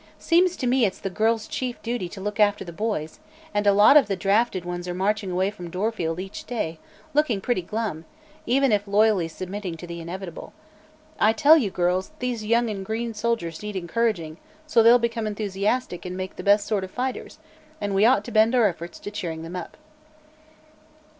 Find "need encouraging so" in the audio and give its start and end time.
13.61-14.81